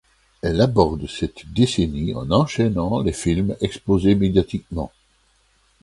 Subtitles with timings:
[0.41, 4.91] Elle aborde cette décennie en enchaînant les films exposés médiatiquement.